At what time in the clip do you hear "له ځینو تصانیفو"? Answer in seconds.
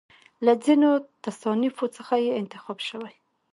0.45-1.85